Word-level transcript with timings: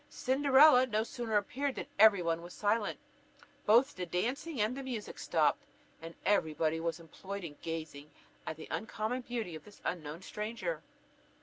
Cinderella 0.09 0.87
no 0.87 1.03
sooner 1.03 1.37
appeared 1.37 1.75
than 1.75 1.85
every 1.99 2.23
one 2.23 2.41
was 2.41 2.55
silent; 2.55 2.97
both 3.67 3.93
the 3.95 4.07
dancing 4.07 4.59
and 4.59 4.75
the 4.75 4.81
music 4.81 5.19
stopped, 5.19 5.61
and 6.01 6.15
every 6.25 6.55
body 6.55 6.79
was 6.79 6.99
employed 6.99 7.43
in 7.43 7.55
gazing 7.61 8.09
at 8.47 8.57
the 8.57 8.67
uncommon 8.71 9.21
beauty 9.21 9.53
of 9.53 9.63
this 9.63 9.79
unknown 9.85 10.23
stranger. 10.23 10.81